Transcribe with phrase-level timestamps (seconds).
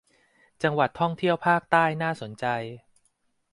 [0.63, 2.45] จังหวัดท่องเที่ยวภาคใต้น่าสนใจ